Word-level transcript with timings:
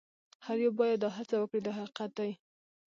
هر 0.45 0.57
یو 0.65 0.71
باید 0.79 0.97
دا 1.03 1.09
هڅه 1.17 1.35
وکړي 1.37 1.61
دا 1.63 1.71
حقیقت 1.79 2.09
دی. 2.19 2.31